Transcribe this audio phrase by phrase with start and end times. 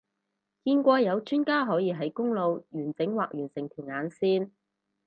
[0.63, 4.49] 見過有專家可以喺公路完整畫完成條眼線